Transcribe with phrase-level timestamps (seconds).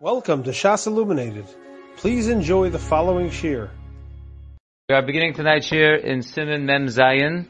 [0.00, 1.46] Welcome to Shas Illuminated.
[1.96, 3.68] Please enjoy the following shir.
[4.88, 7.48] We are beginning tonight's shir in Siman Mem Zayin,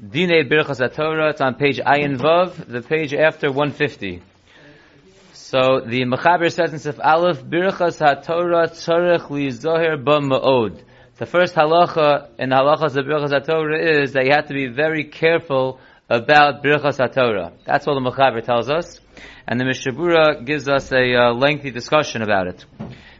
[0.00, 1.32] Dine Birchas HaTorah.
[1.32, 4.22] It's on page Ayin Vav, the page after 150.
[5.34, 10.82] So the Mechaber says in Sif Aleph, Birchas HaTorah tzarech li zoher ba ma'od.
[11.18, 14.68] The first halacha in the halachas of Birchas HaTorah is that you have to be
[14.68, 15.78] very careful
[16.08, 17.52] about Birchas HaTorah.
[17.66, 18.98] That's what the Mechaber tells us.
[19.46, 22.64] And the Mishabura gives us a uh, lengthy discussion about it.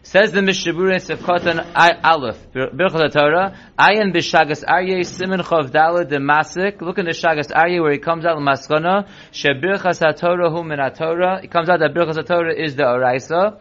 [0.04, 6.08] Says the Mishabura in Sif Katan Aleph, Birchas Torah, Ayin b'Shagas Aryeh Simen Chov Dalad
[6.08, 6.80] de Masik.
[6.80, 11.44] Look in the Shagas Aryeh where he comes out Maskana, Shebirchas HaTorah hu min HaTorah.
[11.44, 13.60] It comes out that Birchas HaTorah is the Oraisa.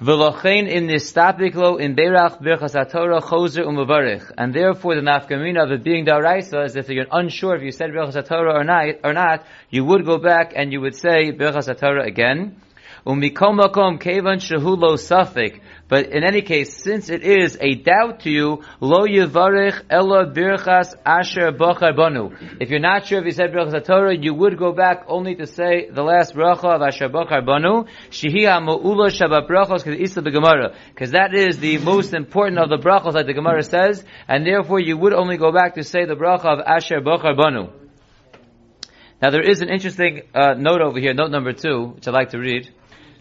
[0.00, 4.30] V'lochein in nistapiklo in Beirach Birchas HaTorah Choser u'mavarich.
[4.38, 7.72] And therefore the nafkamina of it being the Oraisa is if you're unsure if you
[7.72, 11.32] said Birchas HaTorah or not, or not, you would go back and you would say
[11.32, 12.62] Birchas HaTorah again.
[13.08, 13.58] Umikom
[13.98, 15.60] kevan safik.
[15.88, 20.94] But in any case, since it is a doubt to you, lo yivarich ella birchas
[21.06, 22.36] asher bochar banu.
[22.60, 25.46] If you're not sure if you said birchas Torah, you would go back only to
[25.46, 27.84] say the last bracha of asher bochar banu.
[28.10, 30.74] Shehi ha'mu'ula shaba brachos isla begemara.
[30.90, 34.80] Because that is the most important of the brachos, like the Gemara says, and therefore
[34.80, 37.70] you would only go back to say the bracha of asher bochar banu.
[39.22, 42.30] Now there is an interesting uh, note over here, note number two, which I'd like
[42.32, 42.68] to read.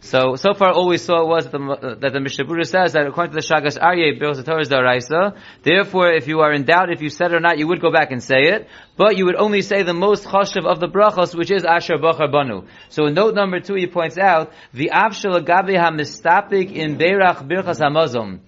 [0.02, 3.36] So, so far all we saw was that the, that the Mishabura says that according
[3.36, 5.36] to the Shagas Aryeh, Bills Torah is Daraisa.
[5.64, 8.12] Therefore, if you are in doubt if you said or not, you would go back
[8.12, 8.68] and say it.
[8.95, 12.31] But you would only say the most chashav of the brachos, which is Asher Bachar
[12.31, 12.68] Banu.
[12.90, 17.81] So in note number two, he points out, the Avshal Agabe HaMistapik in Beirach Birchas
[17.81, 18.40] HaMazom.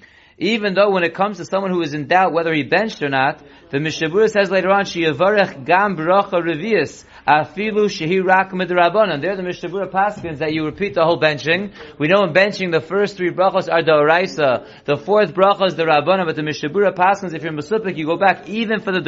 [0.41, 3.09] Even though when it comes to someone who is in doubt whether he benched or
[3.09, 9.21] not, the Mishabura says later on, Shiyavarech Gam Bracha Revius, Afilu Shehi Rak Midrabanan.
[9.21, 11.73] There the Mishabura paskins that you repeat the whole benching.
[11.99, 15.75] We know in benching the first three brachos are the Oraisa, the fourth bracha is
[15.75, 19.01] the Rabbanan, but the Mishabura paskins, if you're Masupik, you go back even for the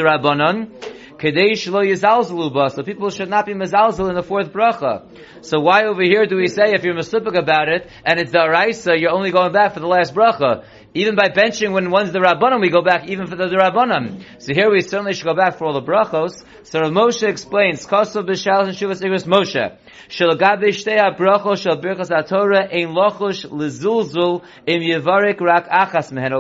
[1.22, 5.06] yizalzalu So people should not be mezalzel in the fourth bracha.
[5.42, 8.40] So why over here do we say if you're masupik about it and it's the
[8.40, 10.66] araisa, you're only going back for the last bracha?
[10.94, 14.24] Even by benching when one's the rabbanim, we go back even for the, rabbanim.
[14.40, 16.44] So here we certainly should go back for all the brachos.
[16.64, 19.78] So Moshe explains, Kosov b'shal and shuvas igros Moshe.
[20.12, 20.36] Over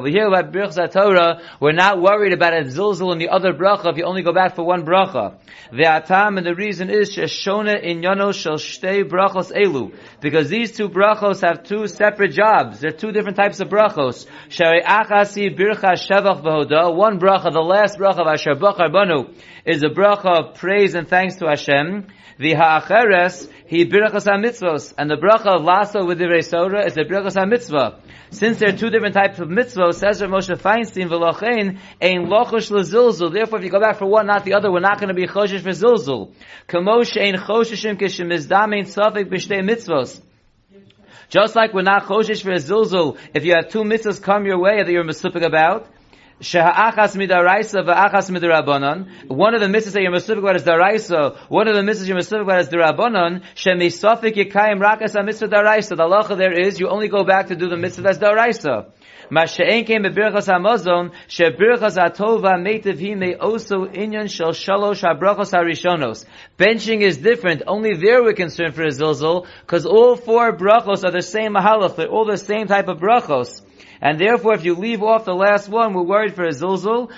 [0.09, 3.97] here by birchas ha-Torah, we're not worried about a zilzul in the other bracha if
[3.97, 5.35] you only go back for one bracha.
[5.71, 9.93] Ve'atam, and the reason is sheshona in yono shal shtei brachos elu.
[10.19, 12.81] Because these two brachos have two separate jobs.
[12.81, 14.25] They're two different types of brachos.
[14.49, 16.93] Shari achasi bircha shevach v'hoda.
[16.93, 19.33] One bracha, the last bracha of Asher Bachar Banu,
[19.65, 22.07] is a bracha of praise and thanks to Hashem.
[22.37, 24.93] The ha'acheres, he birchas ha-mitzvos.
[24.97, 27.99] And the bracha of lasso with the Reisora is the birchas ha-mitzvah.
[28.31, 32.71] Since there are two different types of mitzvahs, says Rav Moshe Feinstein, v'lochein, ein lochosh
[32.71, 33.33] lezilzul.
[33.33, 35.27] Therefore, if you go back for one, not the other, we're not going to be
[35.27, 36.33] choshesh for zilzul.
[36.67, 40.21] Kamosh ein chosheshim kishim ein safik b'shtei mitzvos.
[41.29, 44.59] Just like we're not choshesh for a zilzul, if you have two mitzvahs come your
[44.59, 45.87] way that you're misupik about,
[46.41, 49.27] Sheha'achas midaraisa va'achas midarabanan.
[49.27, 51.37] One of the mitzvahs that you're misufik about is daraisa.
[51.49, 53.43] One of the mitzvahs you're misufik about is darabanan.
[53.53, 55.89] Shemisafik yikayim rakas ha-mitzvah daraisa.
[55.89, 58.91] The halacha there is, you only go back to do the mitzvah that's daraisa.
[59.29, 66.25] Masha'en came bebirchas hamazon, shebirchas atova meitiv he may also inyan shel shalosh habrachos harishonos.
[66.57, 67.61] Benching is different.
[67.67, 71.97] Only there we're concerned for a zilzal, because all four brachos are the same mahalach.
[71.97, 73.61] They're all the same type of brachos.
[74.01, 77.11] And therefore, if you leave off the last one, we're worried for a zilzul.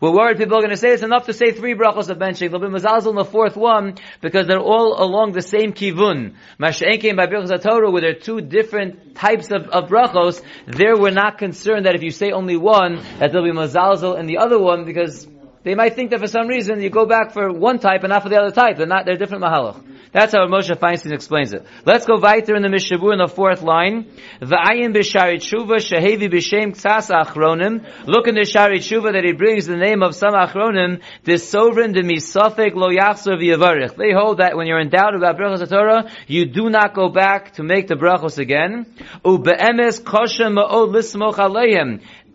[0.00, 2.50] We're worried people are going to say it's enough to say three brachos of benching.
[2.50, 6.34] They'll be mazalzal in the fourth one because they're all along the same kivun.
[6.60, 10.40] Masha'en came by brachos Torah where there are two different types of, of brachos.
[10.66, 14.26] There we're not concerned that if you say only one, that there'll be mazalzal in
[14.26, 15.26] the other one because
[15.62, 18.22] they might think that for some reason you go back for one type and not
[18.22, 18.76] for the other type.
[18.78, 19.84] They're not, they're different mahalach.
[20.12, 21.64] That's how Moshe Feinstein explains it.
[21.84, 24.10] Let's go weiter in the Mishavu in the fourth line.
[24.40, 27.86] V'ayin b'shari tshuva shehevi b'shem ksas achronim.
[28.06, 31.92] Look in the shari tshuva that he brings the name of some achronim, the sovereign
[31.92, 33.96] de misafek lo yachsor v'yavarich.
[33.96, 37.52] They hold that when you're in doubt about brachos Torah, you do not go back
[37.52, 38.86] to make the brachos again.
[39.24, 41.38] U'be'emes kosher ma'od lismoch.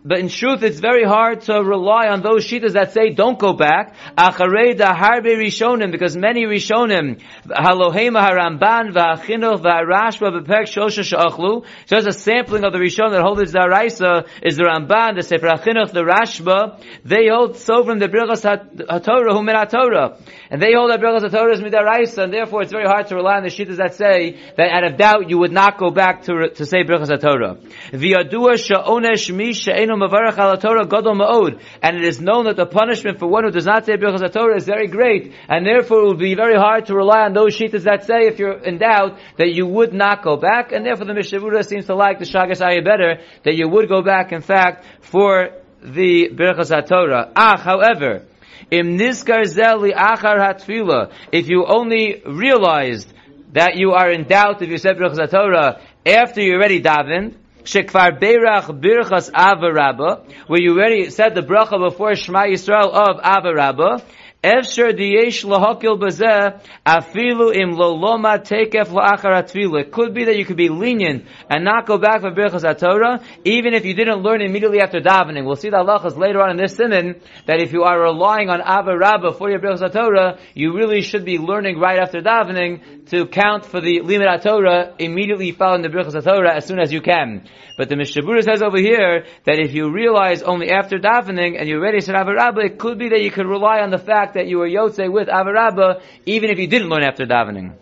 [0.06, 3.54] But in truth, it's very hard to rely on those shitas that say don't go
[3.54, 3.96] back.
[4.16, 11.66] Acharei harbe rishonim, because many rishonim, halohema haramban v'achinuch v'arashba b'perk shosha sha'achlu.
[11.86, 15.48] Just a sampling of the rishon that holds the Araisa is the Ramban, the Sefer
[15.48, 16.80] Achinuch, the Rashba.
[17.04, 20.20] They hold so from the Birchas HaTorah, hu min HaTorah.
[20.50, 23.36] And they hold that Birchas Torah is midaraisa, and therefore it's very hard to rely
[23.36, 26.50] on the shittas that say that out of doubt you would not go back to,
[26.50, 27.56] to say Birchas Torah.
[27.92, 31.60] V'yadua sha'onesh mi she'enu mavarach al Torah gadol ma'od.
[31.82, 34.56] And it is known that the punishment for one who does not say Birchas Torah
[34.56, 37.82] is very great, and therefore it would be very hard to rely on those shittas
[37.84, 41.12] that say, if you're in doubt, that you would not go back, and therefore the
[41.12, 44.84] Mishavura seems to like the Shagas Aryeh better, that you would go back, in fact,
[45.00, 45.50] for
[45.82, 47.32] the Birchas Torah.
[47.36, 48.24] Ah, however,
[48.70, 51.12] Im niskar zeli achar hatfila.
[51.32, 53.12] If you only realized
[53.52, 58.18] that you are in doubt if you said Birchas Torah after you already davened, shekvar
[58.20, 64.02] beirach birchas avarabba, where you already said the bracha before Shema Yisrael of avarabba,
[64.44, 70.68] Efsher diyesh lahakil bazeh afilu im loloma tekef la'achar could be that you could be
[70.68, 75.00] lenient and not go back for birchas Torah, even if you didn't learn immediately after
[75.00, 75.46] davening.
[75.46, 78.60] We'll see the halachas later on in this siman that if you are relying on
[78.60, 83.26] Ava Rabbah for your birchas Torah, you really should be learning right after davening to
[83.26, 87.48] count for the limit Torah immediately following the birchas Torah as soon as you can.
[87.76, 91.80] But the Mishabura says over here that if you realize only after davening and you're
[91.80, 94.46] ready to Ava Rabbah, it could be that you could rely on the fact that
[94.46, 97.74] you were Yotze with Avarabba, even if you didn't learn after davening.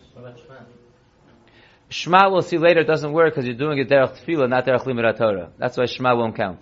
[1.88, 5.17] Shema we'll see later doesn't work because you're doing it derech tefillah, not derech limud
[5.17, 5.50] Torah.
[5.58, 6.61] That's why Shema won't count.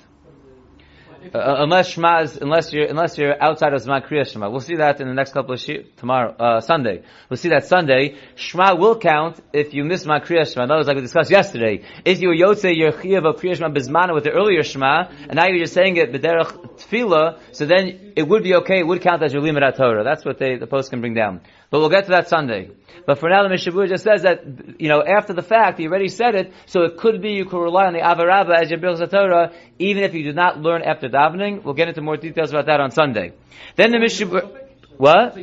[1.32, 4.50] Uh, uh, unless Shema is, unless you're, unless you're outside of Zman Kriya Shema.
[4.50, 7.02] We'll see that in the next couple of shi- tomorrow, uh, Sunday.
[7.30, 8.16] We'll see that Sunday.
[8.34, 10.64] Shema will count if you miss Zman Kriya Shema.
[10.64, 11.84] In other words, like we discussed yesterday.
[12.04, 15.34] If you were Yotze, your Chiyav of Kriya Shema Bizmana with the earlier Shema, and
[15.34, 19.00] now you're just saying it B'derech Tefillah, so then it would be okay, it would
[19.00, 20.04] count as your Limit Torah.
[20.04, 21.40] That's what they, the post can bring down.
[21.70, 22.70] But we'll get to that Sunday.
[23.06, 24.44] But for now, the Mishabur just says that,
[24.78, 27.62] you know, after the fact, he already said it, so it could be you could
[27.62, 31.08] rely on the Avarabba as your Birchas Torah, even if you did not learn after
[31.08, 31.64] davening.
[31.64, 33.32] We'll get into more details about that on Sunday.
[33.76, 34.50] Then the Mishabur,
[34.98, 35.36] what?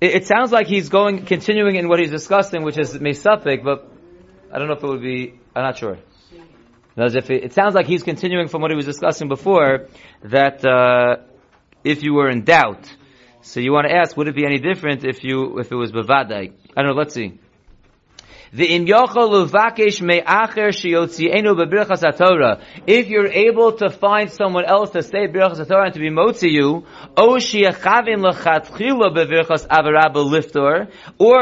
[0.00, 3.90] It, it, sounds like he's going, continuing in what he's discussing, which is Mesapik, but
[4.52, 5.98] I don't know if it would be, I'm not sure.
[6.96, 9.86] As if it, it, sounds like he's continuing from what he was discussing before,
[10.24, 11.16] that, uh,
[11.84, 12.94] if you were in doubt,
[13.42, 15.92] so you want to ask, would it be any different if you if it was
[15.92, 16.52] bavadai?
[16.76, 16.98] I don't know.
[16.98, 17.22] Let's see.
[17.22, 18.39] The im luvakesh me'acher shiyotzienu bebirchas Torah.
[18.52, 18.88] If
[23.08, 26.84] you're able to find someone else to say birchas Torah and to be motzi you,
[27.16, 27.38] or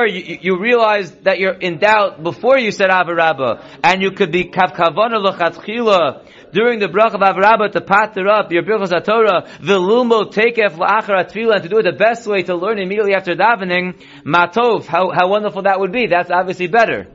[0.07, 4.45] you, you, realize that you're in doubt before you said avarabba, and you could be
[4.45, 10.77] kavkavana lechatchila during the brach of Avrabba to patter up your Birchas Torah, Vilumo tekef
[10.77, 14.87] la'achar atfila, and to do it the best way to learn immediately after davening, matov,
[14.87, 16.07] how, how wonderful that would be.
[16.07, 17.09] That's obviously better.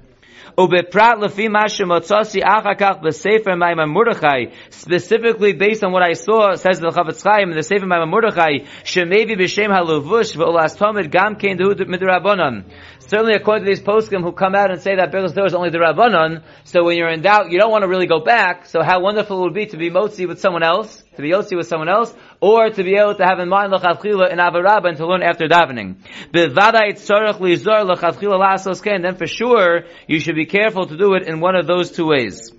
[4.69, 8.59] Specifically based on what I saw, says the Chofetz Chaim in the Sefer Maimon Mordechai,
[11.09, 12.65] gam.
[13.07, 15.69] Certainly according to these poskim who come out and say that Birchas Torah is only
[15.69, 18.81] the Rabbanon, so when you're in doubt, you don't want to really go back, so
[18.81, 21.67] how wonderful it would be to be motzi with someone else, to be yotzi with
[21.67, 25.05] someone else, or to be able to have in mind l'chavchila in avarabba and to
[25.05, 25.97] learn after davening.
[29.03, 32.07] Then for sure, you should be careful to do it in one of those two
[32.07, 32.51] ways.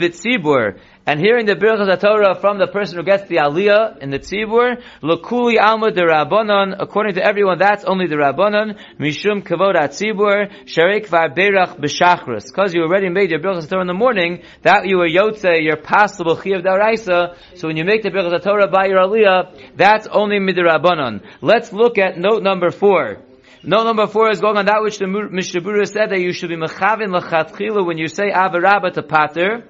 [0.00, 4.18] B'tzibur, and hearing the Birchas Torah from the person who gets the Aliyah in the
[4.18, 10.50] Tzibur, Lokuli Alma de Rabbanon, according to everyone, that's only the Rabbanon, Mishum Kavod Tzibur,
[10.66, 12.46] Sharik Var Berach B'Shachris.
[12.46, 15.78] Because you already made your Birchas Torah in the morning, that you were Yotze, your
[15.78, 20.38] possible Chiyav Daraisa, so when you make the Birchas Torah by your Aliyah, that's only
[20.38, 21.24] Midirabbanon.
[21.40, 23.22] Let's look at note number four.
[23.62, 26.56] Note number four is going on that which the Mishabura said that you should be
[26.56, 29.68] mechavin lachatchila when you say avarabba to pater.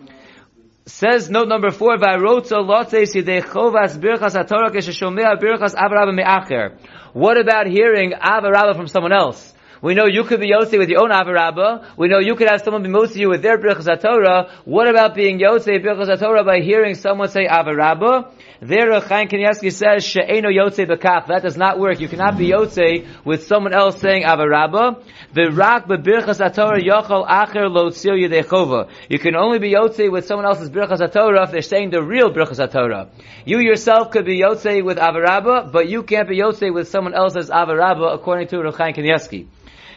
[0.86, 6.78] Says note number four, V'arotza lotes yidei birchas haTorah kesheshomea birchas avarabba me'acher.
[7.14, 9.52] What about hearing avarabba from someone else?
[9.82, 11.96] We know you could be Yosei with your own Avarabba.
[11.96, 14.50] We know you could have someone be Motzi you with their Birchas Torah.
[14.66, 18.30] What about being Yosei Birchas Torah by hearing someone say Avarabba?
[18.60, 21.28] There, Chaim Kanievsky says, She'eno Yotze Bekach.
[21.28, 21.98] That does not work.
[21.98, 25.02] You cannot be Yotze with someone else saying Avarabba.
[25.32, 28.90] The Rak Bebirchas Torah Yochel Acher Lo Tzil Yedechova.
[29.08, 32.30] You can only be Yotze with someone else's Birchas Torah if they're saying the real
[32.30, 33.08] Birchas Torah.
[33.46, 37.48] You yourself could be Yotze with Avarabba, but you can't be Yotze with someone else's
[37.48, 39.46] Avarabba according to Chaim Kanievsky.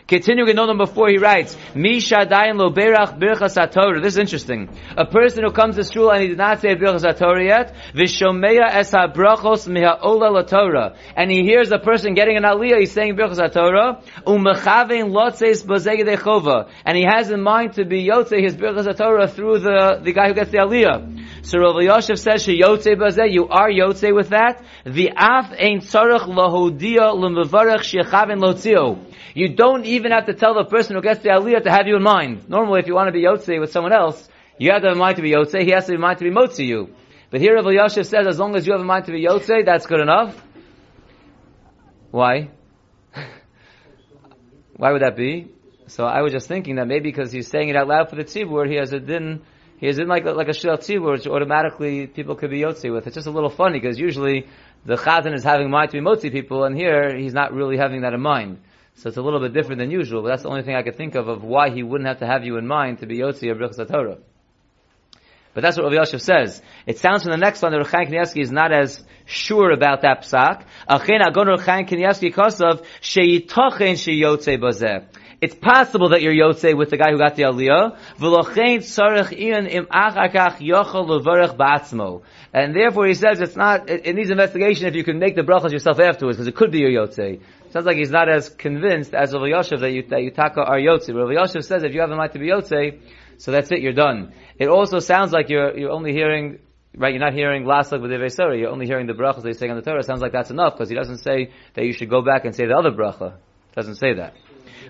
[0.08, 4.02] Continuing in number four, he writes, Misha lo berach birchas.
[4.04, 4.70] This is interesting.
[4.98, 8.68] A person who comes to shul and he did not say birchas Torah yet, vishomeya
[8.70, 10.96] es ha-brachos miha-ola Torah.
[11.16, 16.70] And he hears a person getting an aliyah, he's saying birchas Torah, umechavein lotzeis b'zeged
[16.86, 20.28] And he has in mind to be yotze his birchas Torah through the, the guy
[20.28, 21.33] who gets the aliyah.
[21.44, 24.64] So Rav Yosef says, "Sheyotze bazeh." You are yotze with that.
[24.86, 28.98] The af ein tzarich lahodia l'mevarech shechavin lotzio.
[29.34, 31.98] You don't even have to tell the person who gets the aliyah to have you
[31.98, 32.48] in mind.
[32.48, 35.00] Normally, if you want to be yotze with someone else, you have to have in
[35.00, 35.62] mind to be yotze.
[35.62, 36.96] He has to have in mind to be motzi you.
[37.30, 39.66] But here Rav Yosef says, as long as you have in mind to be yotze,
[39.66, 40.42] that's good enough.
[42.12, 42.52] Why?
[44.78, 45.50] Why would that be?
[45.88, 48.24] So I was just thinking that maybe because he's saying it out loud for the
[48.24, 49.42] tzibur, he has a din,
[49.84, 53.06] he has in like like a shil tzibur, which automatically people could be yotzi with.
[53.06, 54.48] It's just a little funny because usually
[54.86, 58.04] the chazan is having mind to be motzi people, and here he's not really having
[58.04, 58.62] that in mind.
[58.96, 60.22] So it's a little bit different than usual.
[60.22, 62.26] But that's the only thing I could think of of why he wouldn't have to
[62.26, 64.20] have you in mind to be yotzi of Birchas Torah.
[65.54, 66.62] But that's what Rav Yashiv says.
[66.88, 70.22] It sounds from the next one that Rechaim Kanievsky is not as sure about that
[70.22, 70.64] psak.
[70.88, 75.04] Achen agon Rechaim Kanievsky kosav sheyitochen sheyotze bazeh.
[75.44, 77.98] It's possible that you're with the guy who got the aliyah.
[82.00, 82.22] Im.
[82.54, 85.42] And therefore he says it's not, it, it needs investigation if you can make the
[85.42, 87.42] brachas yourself afterwards, because it could be your yotze.
[87.72, 90.78] Sounds like he's not as convinced as Rav Yoshev that you, that you taka are
[90.78, 91.14] yotze.
[91.14, 93.02] Rav Yoshev says if you have a mind to be yotze,
[93.38, 94.32] so that's it, you're done.
[94.58, 96.60] It also sounds like you're, you're only hearing,
[96.96, 99.78] right, you're not hearing lasak with Torah, you're only hearing the brachas he's saying on
[99.78, 100.04] the Torah.
[100.04, 102.66] Sounds like that's enough, because he doesn't say that you should go back and say
[102.66, 103.34] the other bracha.
[103.76, 104.36] doesn't say that.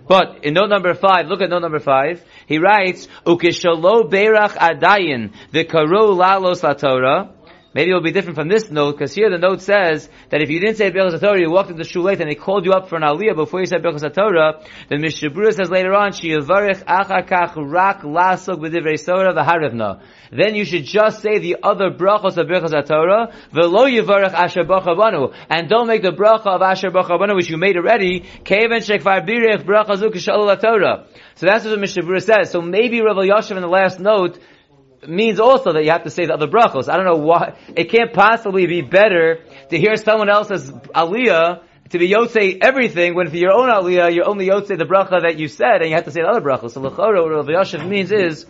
[0.08, 2.24] But in note number five, look at note number five.
[2.48, 7.30] He writes, "Ukishalo berach adayin the karu lalos la Torah."
[7.74, 10.50] Maybe it will be different from this note, because here the note says that if
[10.50, 12.88] you didn't say Birchas Torah, you walked into shul late and they called you up
[12.88, 17.56] for an aliyah before you said Birchas Torah, then Mishabura says later on, Shiyavarich achakach
[17.58, 20.02] rak lasok b'divrei Torah v'harivna.
[20.32, 25.34] Then you should just say the other brachos of Birchas Torah, v'lo yivarich asher banu,
[25.50, 29.64] and don't make the bracha of asher banu, which you made already, keven shekvar birich
[29.64, 31.08] kishalul Torah.
[31.36, 32.52] So that's what the Mishabura says.
[32.52, 34.38] So maybe Rav Yashav in the last note
[35.08, 36.90] means also that you have to say the other brachos.
[36.90, 42.00] I don't know why, it can't possibly be better to hear someone else's aliyah to
[42.00, 45.48] be yotze everything when for your own aliyah you're only yotze the bracha that you
[45.48, 46.72] said and you have to say the other brachos.
[46.72, 48.46] So l'chora, what Rav Yashiv means is,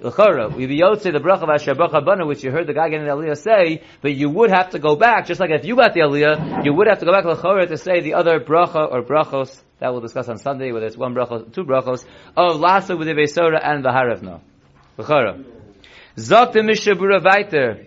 [0.00, 2.88] l'chora, we be yotze the bracha of Asher Bracha Bana, which you heard the guy
[2.88, 5.76] getting the aliyah say, but you would have to go back, just like if you
[5.76, 8.90] got the aliyah, you would have to go back l'chora to say the other bracha
[8.90, 12.04] or brachos that we'll discuss on Sunday, whether it's one bracha, two brachos,
[12.36, 14.40] of Lasa with the and the Harevna.
[14.96, 15.55] L'chora.
[16.16, 17.84] Zok the Mishabura weiter.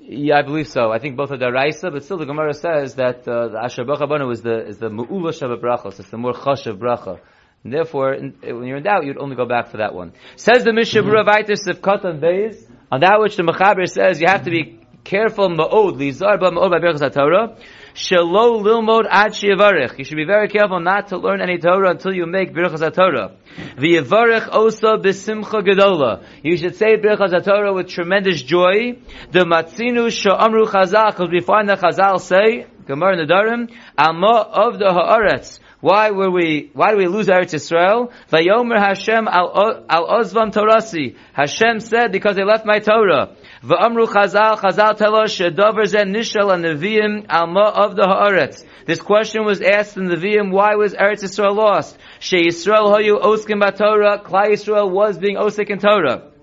[0.00, 0.90] Yeah, I believe so.
[0.90, 4.08] I think both are daraisa, but still the Gemara says that uh, the Asher Bracha
[4.08, 6.00] Banu is the is the Mu'ula Shabbat Brachos.
[6.00, 7.20] It's the more Chashav Bracha.
[7.62, 10.12] And therefore, in, when you're in doubt, you'd only go back for that one.
[10.36, 14.44] Says the Mishabura weiter Sivkot on Beis, on that which the Mechaber says you have
[14.44, 17.56] to be careful Ma'od, Lizar Ba Ma'od by Berachas Torah.
[17.94, 19.98] Shelo lilmod ad shiyavarich.
[19.98, 23.36] You should be very careful not to learn any Torah until you make Birchas Torah.
[23.76, 26.24] V'yavarich osa b'simcha gedola.
[26.42, 28.98] You should say Birchas Torah with tremendous joy.
[29.30, 34.86] The matzinu sha'amru chazal, because we find that chazal say, Gemara Nedarim, Amma of the
[34.86, 35.60] haaretz.
[35.80, 38.10] Why were we, why do we lose Eretz Yisrael?
[38.30, 41.14] Vayomer Hashem al, al ozvam torasi.
[41.34, 43.36] Hashem said, because they left my Torah.
[43.64, 48.62] V'amru Chazal, Chazal tell us, shedover zen nishal neviim alma of the haaretz.
[48.84, 51.96] This question was asked in the Nevi'im, why was Eretz Yisrael lost?
[52.20, 56.33] She Yisrael hoyu oskim Torah, Klai Yisrael was being osik in Torah.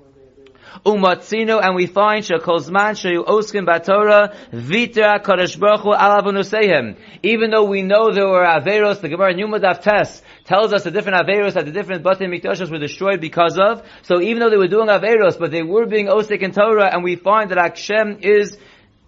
[0.86, 7.82] Umatzino, and we find Shekolzman Sheyu Oskin Batora Vitra Kadosh Baruch Hu Even though we
[7.82, 11.72] know there were Averos, the Gemara Numadav Test tells us the different Averos that the
[11.72, 13.86] different Batim Mikdashos were destroyed because of.
[14.04, 17.04] So even though they were doing Averos, but they were being Osik in Torah, and
[17.04, 18.58] we find that Hashem is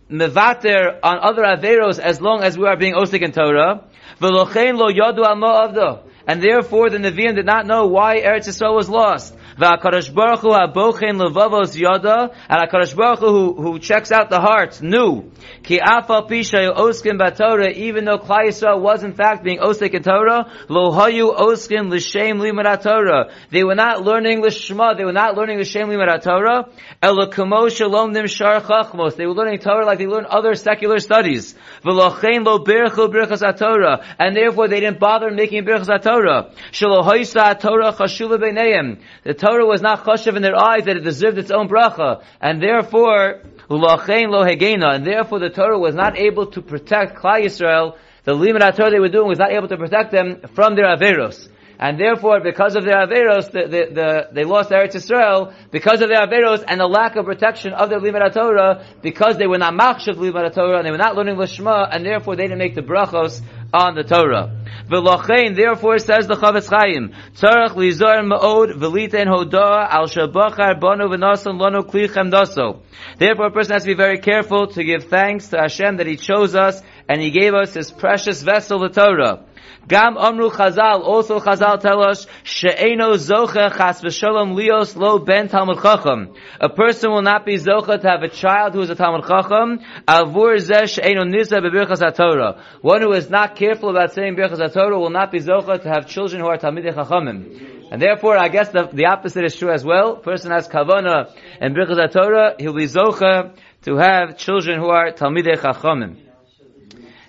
[0.09, 3.85] mevater on other Averos as long as we are being Osik in Torah.
[4.19, 8.89] V'lochein lo yadu al And therefore the Nevi'im did not know why Eretz Yisrael was
[8.89, 9.35] lost.
[9.57, 14.81] V'akadosh Baruch Hu abochen levavos yada, and Hakadosh Baruch Hu, who, checks out the hearts,
[14.81, 15.31] knew.
[15.63, 20.03] Ki afal pishay oskin batorah, even though Klai Yisrael was in fact being osik in
[20.03, 23.31] Torah, lo hayu oskin l'shem limud Torah.
[23.49, 26.69] They were not learning l'shma, they were not learning l'shem limud Torah,
[27.01, 29.15] ela kamo shalom nim shar chachmos.
[29.15, 31.55] They were learning Torah like they learn other secular studies.
[31.83, 36.51] V'lochein lo birchu birchas Torah, and therefore they didn't bother making birchas Torah.
[36.71, 38.99] Shalo hoysa Torah chashula b'neim.
[39.23, 42.61] The Torah was not choshev in their eyes that it deserved its own bracha, and
[42.61, 47.97] therefore ulachein lo hegena, and therefore the Torah was not able to protect Klal Yisrael.
[48.23, 51.49] The limud Torah they were doing was not able to protect them from their averos.
[51.79, 56.07] And therefore, because of their Averos, the, the, the, they lost Eretz Yisrael, because of
[56.07, 59.73] their Averos and the lack of protection of their Limud Torah, because they were not
[59.73, 62.81] Machshav Limud Torah, and they were not learning Lishma, and therefore they didn't make the
[62.83, 63.41] brachos
[63.73, 64.51] on the Torah.
[64.87, 71.59] V'lochein, therefore says the Chofetz Chaim, Tzarech lizor ma'od v'liten hodah al shabachar banu v'nasan
[71.59, 72.81] lanu kli chemdaso.
[73.17, 76.17] Therefore a person has to be very careful to give thanks to Hashem that He
[76.17, 79.45] chose us and He gave us His precious vessel, the Torah.
[79.87, 85.81] Gam Amru Chazal, also Chazal tell us, She'eno Zocha Chas V'Shalom Lios Lo Ben Talmud
[85.81, 86.33] Chacham.
[86.61, 89.79] A person will not be Zocha to have a child who is a Talmud Chacham,
[90.07, 92.61] Avur Zeh She'eno Nisa B'Birchas HaTorah.
[92.81, 96.07] One who is not careful about saying Birchas HaTorah will not be Zocha to have
[96.07, 97.91] children who are Talmidei Chachamim.
[97.91, 100.15] And therefore, I guess the, the opposite is true as well.
[100.15, 101.29] Person has Kavana
[101.59, 106.32] and Birchas HaTorah, he'll be Zocha to have children who are Talmidei Chachamim.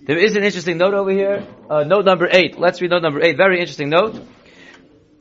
[0.07, 1.47] There is an interesting note over here.
[1.71, 2.59] Uh, note number eight.
[2.59, 3.39] Let's read note number eight.
[3.39, 4.23] Very interesting note.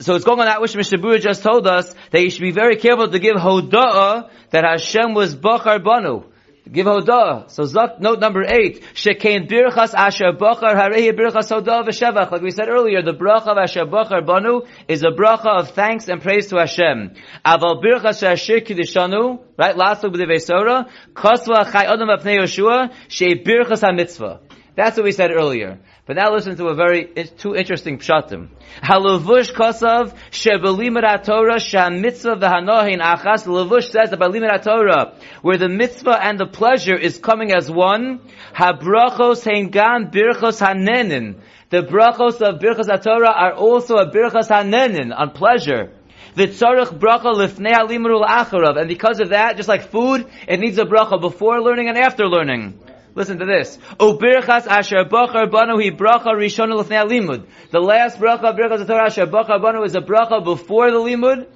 [0.02, 2.76] So it's going on that which Mishabura just told us that you should be very
[2.76, 6.26] careful to give hoda'ah that Hashem was bachar banu.
[6.70, 7.50] Give hoda'ah.
[7.50, 7.64] So
[8.02, 8.84] note number eight.
[8.94, 12.32] Shekein birchas asher bachar harehi birchas hoda'ah v'shevach.
[12.32, 16.10] Like we said earlier, the bracha of asher bachar banu is a bracha of thanks
[16.10, 17.16] and praise to Hashem.
[17.46, 19.78] Aval birchas asher kiddushanu, right?
[19.78, 20.90] Last week with the Vesora.
[21.14, 24.42] Kosva apnei she birchas ha-mitzvah.
[24.76, 25.80] That's what we said earlier.
[26.08, 27.06] But now listen to a very,
[27.38, 28.50] two interesting pshatim.
[28.82, 33.46] Halavush kosav shebelimit Torah sham mitzvah v'hanohin achas.
[33.46, 35.14] Lavush says that by limit Torah,
[35.44, 38.20] where the mitzvah and the pleasure is coming as one,
[38.56, 41.40] habrachos hengam birchos hanenin.
[41.70, 45.92] The brachos of birchos Torah are also a birchos hanenin, on pleasure.
[46.34, 48.80] The tzarech bracha lifnei alimru acharav.
[48.80, 52.28] And because of that, just like food, it needs a bracha before learning and after
[52.28, 52.80] learning.
[53.16, 53.78] Listen to this.
[54.00, 57.46] Ubirchas asher bachar banu hi bracha rishon limud.
[57.70, 61.48] The last bracha birchas Torah asher bachar banu is a bracha before the limud.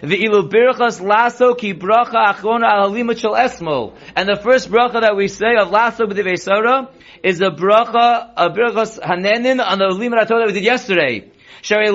[0.00, 3.94] The ilu birchas laso ki bracha achrona al limud shel esmol.
[4.16, 6.88] And the first bracha that we say of laso b'divei Torah
[7.22, 11.31] is a bracha of birchas hanenin on the limud Torah that we did yesterday.
[11.64, 11.94] You couldn't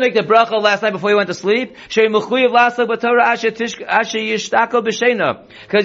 [0.00, 1.76] make the bracha last night before you went to sleep.
[1.88, 2.10] Because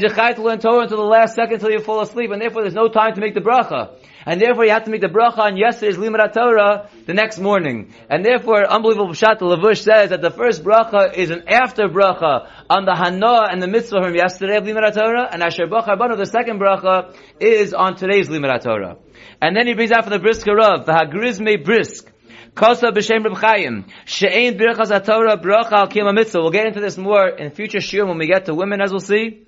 [0.01, 2.63] you chayt to learn Torah until the last second until you fall asleep, and therefore
[2.63, 3.91] there's no time to make the bracha.
[4.29, 7.91] And therefore you have to make the bracha on yesterday's Limud Torah the next morning.
[8.11, 12.47] And therefore, unbelievable Pshat, the Lavush says that the first bracha is an after bracha
[12.69, 16.15] on the Hana and the mitzvah from yesterday of Limud Torah, and Asher Bracha Banu,
[16.15, 18.97] the second bracha, is on today's Limud Torah.
[19.41, 22.11] And then he brings out for the brisker of the Hagrizme brisk.
[22.53, 23.85] Kosa b'shem Reb Chaim.
[24.05, 26.39] She'ein birchas HaTorah bracha al mitzvah.
[26.39, 28.99] We'll get into this more in future shiur when we get to women, as we'll
[28.99, 29.47] see.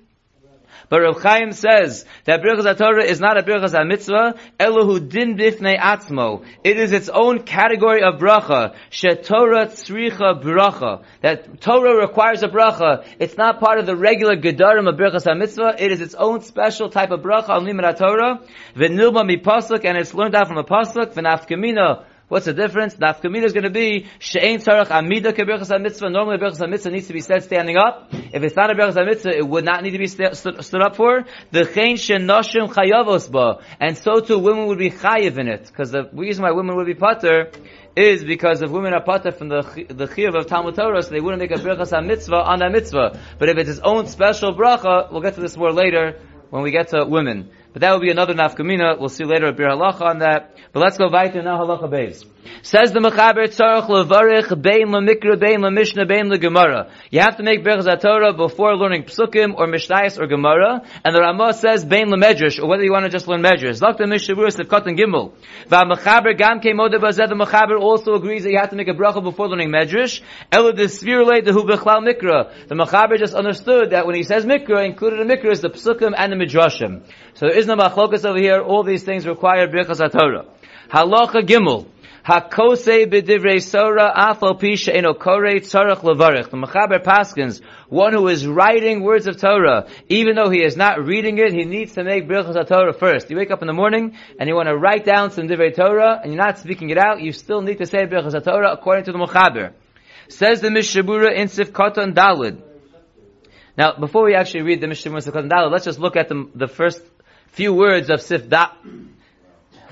[0.88, 5.78] But Reb Chaim says that Birchas HaTorah is not a Birchas HaMitzvah, Elohu din bifnei
[5.78, 6.44] atzmo.
[6.64, 8.74] It is its own category of bracha.
[8.90, 11.04] Shetorah tzricha bracha.
[11.20, 13.06] That Torah requires a bracha.
[13.18, 15.80] It's not part of the regular gedarim of Birchas HaMitzvah.
[15.80, 18.46] It is its own special type of bracha on Limud HaTorah.
[18.76, 21.14] V'nilma mi pasuk, and it's learned out from a pasuk.
[21.14, 22.94] V'nafkamina What's the difference?
[22.94, 26.08] The Afkamina is going to be She'ein Tzarech Amida Keberchas Mitzvah.
[26.08, 28.08] Normally, Berchas Mitzvah needs to be said standing up.
[28.10, 30.80] If it's not a Berchas Mitzvah, it would not need to be st- st- stood
[30.80, 31.24] up for.
[31.50, 33.62] The Chein Shenoshim Chayavos Ba.
[33.78, 35.66] And so too, women would be Chayiv in it.
[35.66, 37.50] Because the reason why women would be Pater
[37.94, 41.20] is because if women are pater from the the chiyuv of Talmud Torah, so they
[41.20, 43.20] wouldn't make a berachas mitzvah on that mitzvah.
[43.38, 46.18] But if it's its own special bracha, we'll get to this more later
[46.48, 47.50] when we get to women.
[47.72, 48.98] But that will be another nafkamina.
[48.98, 50.56] We'll see later a bir halacha on that.
[50.72, 52.24] But let's go weiter now halacha beis.
[52.62, 56.90] Says the Mechaber Tzarech levarich bein lemikra bein lemishnah bein legemara.
[57.10, 60.82] You have to make berachas Torah before learning psukim or mishnayos or gemara.
[61.04, 63.80] And the Ramah says bein lemedrash or whether you want to just learn medrash.
[63.80, 65.32] Zakta mishavuras of katan gimel.
[65.68, 67.28] Va Mechaber gam kemoda bazeh.
[67.28, 70.20] The Mechaber also agrees that you have to make a bracha before learning medrash.
[70.50, 72.66] Elu the svirle the hu bechlal mikra.
[72.66, 76.12] The Mechaber just understood that when he says mikra, included in mikra is the psukim
[76.16, 77.02] and the midrashim.
[77.34, 78.60] So there is no machlokas over here.
[78.60, 80.46] All these things require berachas Torah.
[80.90, 81.91] Halacha gimel.
[82.24, 86.50] Hakose b'divrei Sora afal pisha eno kore tzarech levarich.
[86.50, 91.04] The Mechaber Paskins, one who is writing words of Torah, even though he is not
[91.04, 93.28] reading it, he needs to make Birchas Torah first.
[93.28, 96.20] You wake up in the morning and you want to write down some divrei Torah
[96.22, 99.12] and you're not speaking it out, you still need to say Birchas Torah according to
[99.12, 99.72] the Mechaber.
[100.28, 102.62] Says the Mishabura in Sif Katan Dalid.
[103.76, 106.28] Now, before we actually read the Mishabura in Sif Katan Dalid, let's just look at
[106.28, 107.02] the, the first
[107.48, 108.48] few words of Sif.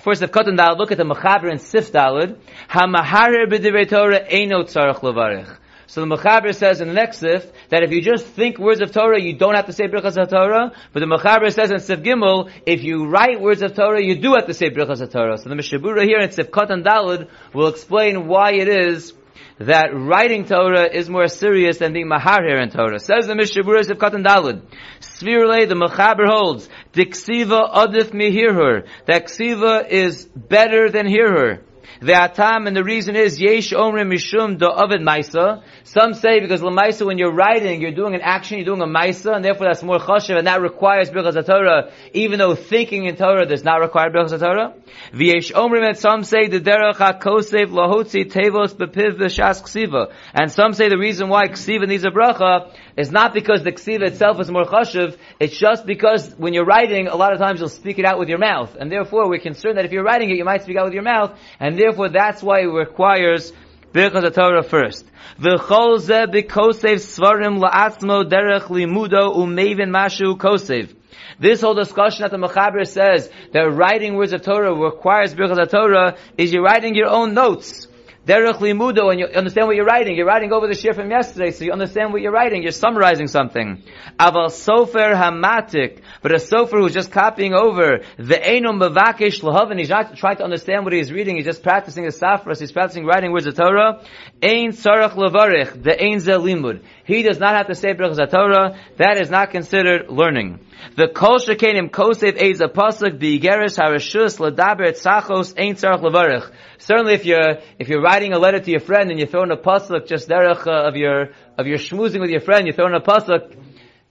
[0.02, 2.38] First, of Katan Dalad, look at the Mechaber and Sif Dalad.
[2.68, 5.56] Ha-maharer b'divrei Torah eino tzarech levarich.
[5.86, 9.36] So the Mechaber says in Sif that if you just think words of Torah, you
[9.36, 10.70] don't have to say Birchas Torah.
[10.92, 14.34] But the Mechaber says in Sif Gimel, if you write words of Torah, you do
[14.34, 15.36] have to say Birchas Torah.
[15.36, 19.12] So the Mishabura here in Sif Katan Dalad will explain why it is
[19.59, 22.98] that writing Torah is more serious than being maharher in Torah.
[22.98, 24.62] Says the Mishnah Berurah of Katan Dalud.
[25.00, 31.69] Svirle, the Mechaber holds, Diksiva adif mihirhur, that Ksiva is better than hear the
[32.03, 35.62] atam and the reason is yesh omrim mishum do ovid maisa.
[35.85, 39.35] Some say because lemaisa when you're writing, you're doing an action, you're doing a maisa,
[39.35, 43.46] and therefore that's more chashiv, and that requires birchas Torah, even though thinking in Torah
[43.46, 44.74] does not require birchas Torah.
[45.12, 50.72] V'yesh omrim and some say the derech hakosev lahotzi tevos bepiv b'shas ksiva, and some
[50.72, 54.50] say the reason why ksiva needs a bracha is not because the ksiva itself is
[54.50, 58.05] more chashiv, it's just because when you're writing, a lot of times you'll speak it
[58.05, 60.62] out with your mouth, and therefore we're concerned that if you're writing it, you might
[60.62, 63.52] speak out with your mouth, and therefore that's why it requires
[63.92, 65.04] Birchas Torah first.
[65.40, 70.94] V'chol ze b'kosev svarim la'atzmo derech limudo u'mevin mashu kosev.
[71.38, 76.16] This whole discussion that the Mechaber says that writing words of Torah requires Birchas Torah
[76.36, 77.88] is you're writing your own notes.
[78.30, 80.14] Derech limudo, and you understand what you're writing.
[80.14, 82.62] You're writing over the shir from yesterday, so you understand what you're writing.
[82.62, 83.82] You're summarizing something.
[84.20, 89.80] Aval sofer hamatik, but a sofer who's just copying over the enum bevakesh lahav, and
[89.80, 91.34] he's not trying to understand what he's reading.
[91.34, 92.60] He's just practicing the safras.
[92.60, 94.04] He's practicing writing words of Torah.
[94.40, 96.84] Ein sarach levarich, the ein limud.
[97.04, 98.78] He does not have to say Birchas Torah.
[98.98, 100.60] That is not considered learning.
[100.94, 106.48] The kol shekenim kosev eiz pasuk bigeres harashus ladaber tzachos ein tzarach levarich.
[106.78, 109.50] Certainly, if you're if you're writing a letter to your friend and you throw throwing
[109.50, 112.88] a pasuk just derech uh, of your of your schmoozing with your friend, you throw
[112.88, 113.56] throwing a pasuk.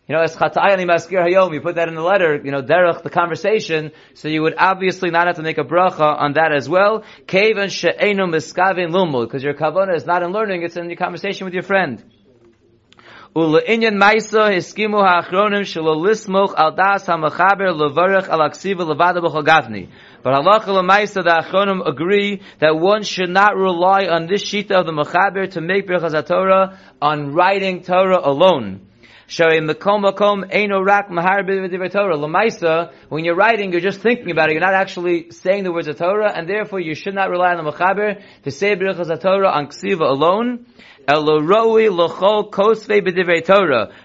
[0.08, 3.04] You know, as chatayani maskir hayom, you put that in the letter, you know, derech,
[3.04, 6.68] the conversation, so you would obviously not have to make a bracha on that as
[6.68, 7.04] well.
[7.28, 11.46] Kevan she'enu miskavin lumud, because your kavana is not in learning, it's in your conversation
[11.46, 12.04] with your friend.
[13.36, 19.90] Hiskimu ha'achronim shelo lismoch al das ha'mechaber levarech al aksiva levada b'chol gavni.
[20.24, 24.86] But halacha l'maisa, the achronim agree that one should not rely on this shita of
[24.88, 28.89] the mechaber to make berachas Torah on writing Torah alone.
[29.30, 31.44] Shari makom makom eino rak mahar
[31.92, 32.92] Torah.
[33.10, 34.54] When you're writing, you're just thinking about it.
[34.54, 37.64] You're not actually saying the words of Torah, and therefore you should not rely on
[37.64, 40.66] the mechaber to say berachas Torah on ksiva alone.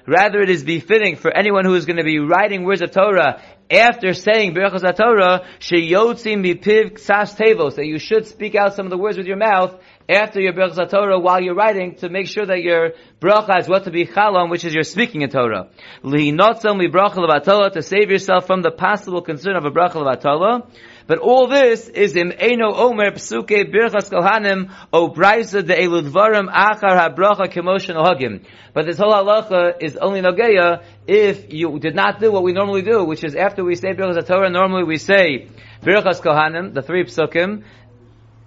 [0.07, 3.43] Rather, it is befitting for anyone who is going to be writing words of Torah
[3.71, 9.17] after saying Berachas Torah, sheyotzim tevos, that you should speak out some of the words
[9.17, 9.75] with your mouth
[10.09, 13.85] after your Berachas Torah while you're writing to make sure that your bracha is what
[13.85, 15.69] to be chalom, which is your speaking in Torah.
[16.03, 20.69] Lihinotzam li bracha to save yourself from the possible concern of a bracha levatala.
[21.07, 27.15] But all this is in Eino Omer Psuke Birchas Kohanim O Braisa de Eludvarim Achar
[27.15, 28.43] HaBracha Kemoshen Ohagim.
[28.73, 32.81] But this whole halacha is only Nogeya if you did not do what we normally
[32.81, 35.49] do, which is after we say Birchas Torah, normally we say
[35.83, 37.65] Birchas Kohanim, the three psukim,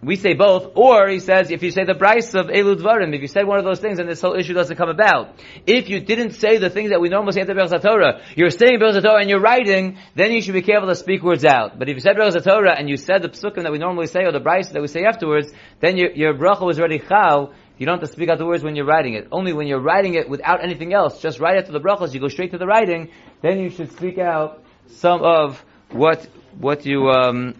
[0.01, 3.21] we say both, or he says, if you say the price of Elud Varim, if
[3.21, 5.35] you say one of those things, then this whole issue doesn't come about.
[5.65, 8.51] If you didn't say the things that we normally say at the Berachas Torah, you're
[8.51, 11.79] saying Berachas Torah and you're writing, then you should be careful to speak words out.
[11.79, 14.23] But if you said Berachas Torah and you said the psukim that we normally say,
[14.23, 17.87] or the price that we say afterwards, then your, your bracha was already chal, you
[17.87, 19.27] don't have to speak out the words when you're writing it.
[19.31, 22.27] Only when you're writing it without anything else, just right after the brachas, you go
[22.27, 23.09] straight to the writing,
[23.41, 26.27] then you should speak out some of what,
[26.59, 27.55] what you, um,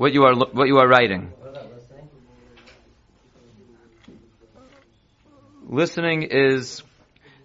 [0.00, 1.30] what you are, what you are writing.
[5.68, 6.82] listening is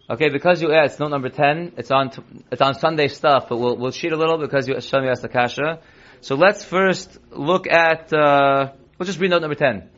[0.10, 1.74] okay because you asked note number ten.
[1.76, 2.12] It's on
[2.50, 5.82] it's on Sunday stuff, but we'll we'll cheat a little because you asked the kasha.
[6.22, 8.14] So let's first look at.
[8.14, 9.90] Uh, we'll just read note number ten.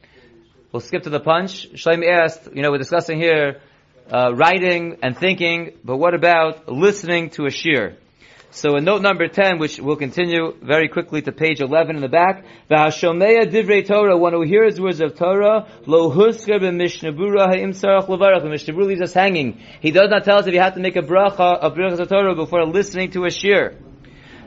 [0.71, 1.69] We'll skip to the punch.
[1.73, 2.49] Shlomi asked.
[2.55, 3.61] You know, we're discussing here
[4.11, 7.97] uh, writing and thinking, but what about listening to a shir?
[8.57, 12.07] So in note number 10, which we'll continue very quickly to page 11 in the
[12.07, 18.07] back, V'hashomeya divrei Torah, one who hears words of Torah, lo husker b'mishnabura ha'im sarach
[18.07, 19.61] levarach, the Mishnabura leaves us hanging.
[19.79, 22.33] He does not tell us if you have to make a bracha of brachas Torah
[22.33, 23.77] before listening to a shir.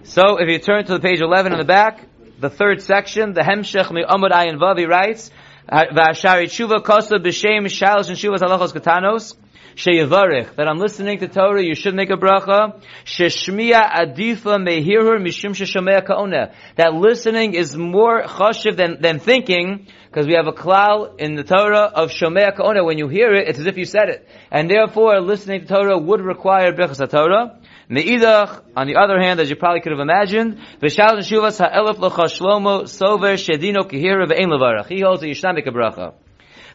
[0.02, 2.04] So if you turn to the page 11 in the back,
[2.40, 5.30] the third section, the Hemshech mi Amud Ayin Vav, writes,
[5.70, 9.36] V'ashari tshuva kosa b'shem shalish and shuvas halachos katanos,
[9.76, 12.80] sheyavarich, that I'm listening to Torah, you should make a bracha.
[13.04, 16.52] Sheshmiya adifa mehirur mishum sheshamea kaona.
[16.76, 21.44] That listening is more chashiv than, than thinking, because we have a klal in the
[21.44, 22.84] Torah of shomea kaona.
[22.84, 24.28] When you hear it, it's as if you said it.
[24.50, 27.58] And therefore, listening to Torah would require brachas Torah.
[27.88, 32.84] Me'idach, on the other hand, as you probably could have imagined, v'shal shuvas ha'elef l'chashlomo
[32.84, 34.86] sover shedino kihira ve'en levarach.
[34.86, 36.14] He holds that you should not make a bracha.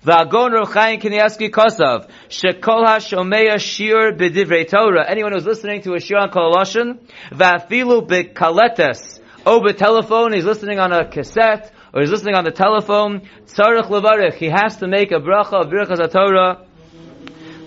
[0.06, 5.04] V'agon Rav Chaim Kanievsky Kosav, Shekol HaShomeya Shir B'divrei Torah.
[5.10, 7.00] Anyone who's listening to a Shir on Koloshin,
[7.32, 13.28] V'afilu B'kaletes, or telephone, he's listening on a cassette, or he's listening on the telephone,
[13.48, 16.64] tzarech levarich, he has to make a bracha of birchas Torah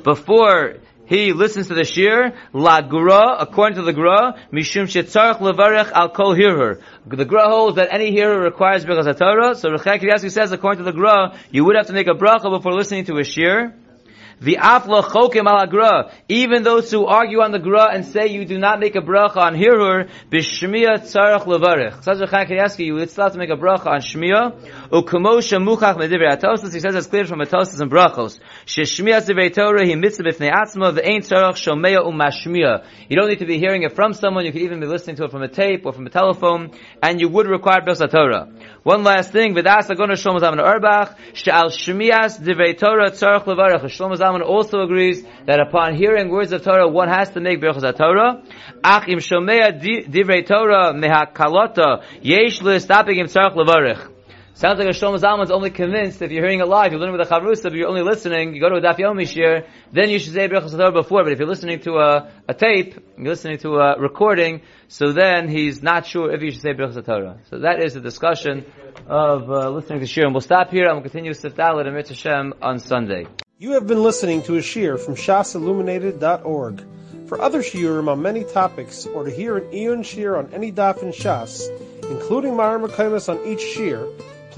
[0.04, 0.76] before
[1.08, 6.10] he listens to the shir, la gra, according to the gra, mishum shetzarech levarech al
[6.10, 6.82] kol hirur.
[7.06, 10.96] The gra holds that any hearer requires birchas Torah, so Rechak says, according to the
[10.96, 13.72] gra, you would have to make a bracha before listening to a shir.
[14.40, 16.12] The afla chokim al gra.
[16.28, 19.38] Even those who argue on the gra and say you do not make a bracha
[19.38, 22.04] on hirur, b'shmiya tzarech levarich.
[22.04, 24.52] Says Rechak Kanievsky, you would still to make a bracha on shmiya.
[24.90, 26.72] U'kumo shemuchach medivir atosis.
[26.72, 28.38] He says it's clear from atosis and brachos.
[28.64, 32.84] Sheshmiya zivei Torah he mitzvah b'fnei atzma v'ein tzarech shomeya umashmiya.
[33.08, 34.44] You don't need to be hearing it from someone.
[34.44, 36.70] You could even be listening to it from a tape or from a telephone,
[37.02, 38.48] and you would require birchas Torah.
[38.88, 43.84] One last thing, v'das agona Shlomo Zalman Auerbach she'al shmiyas divrei Torah tzarech levarich.
[43.84, 47.94] Shlomo Zalman also agrees that upon hearing words of Torah, one has to make birchas
[47.98, 48.42] Torah.
[48.82, 54.17] Ach im shomea divrei Torah mehakalota yesh l'stapik im tzarech levarich.
[54.58, 57.30] Sounds like a Shlomo Zalman's only convinced if you're hearing it live, you're learning with
[57.30, 60.18] a chavrusa, but you're only listening, you go to a Daf Yomi shir, then you
[60.18, 63.58] should say Birchas Torah before, but if you're listening to a, a tape, you're listening
[63.58, 67.38] to a recording, so then he's not sure if you should say Birchas Torah.
[67.50, 68.66] So that is the discussion
[69.06, 71.94] of uh, listening to shir, and we'll stop here, and we'll continue Sif Dalet and
[71.94, 73.28] Mitzvah Hashem on Sunday.
[73.58, 76.84] You have been listening to a shir from shasilluminated.org.
[77.28, 81.00] For other shiurim on many topics, or to hear an Eon shir on any daf
[81.04, 81.68] in Shas,
[82.10, 84.08] including Mareh Mekomos on each shir,